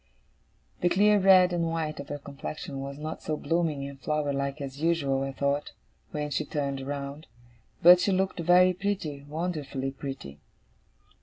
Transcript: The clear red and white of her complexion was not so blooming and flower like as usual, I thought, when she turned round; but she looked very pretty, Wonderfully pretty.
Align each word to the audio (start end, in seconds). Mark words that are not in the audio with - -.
The 0.79 0.89
clear 0.89 1.19
red 1.19 1.53
and 1.53 1.69
white 1.69 1.99
of 1.99 2.09
her 2.09 2.17
complexion 2.17 2.79
was 2.79 2.97
not 2.97 3.21
so 3.21 3.37
blooming 3.37 3.87
and 3.87 3.99
flower 4.01 4.33
like 4.33 4.59
as 4.59 4.81
usual, 4.81 5.21
I 5.21 5.31
thought, 5.31 5.73
when 6.09 6.31
she 6.31 6.43
turned 6.43 6.81
round; 6.81 7.27
but 7.83 7.99
she 7.99 8.11
looked 8.11 8.39
very 8.39 8.73
pretty, 8.73 9.21
Wonderfully 9.29 9.91
pretty. 9.91 10.39